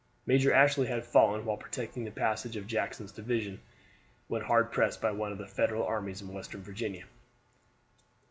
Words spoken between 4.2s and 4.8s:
when hard